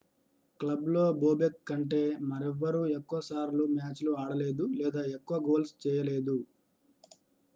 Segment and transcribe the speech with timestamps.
[0.59, 1.99] క్లబ్లో bobek కంటే
[2.29, 6.37] మరెవ్వరూ ఎక్కువ సార్లు మ్యాచ్లు ఆడలేదు లేదా ఎక్కువ గోల్స్ చేయలేదు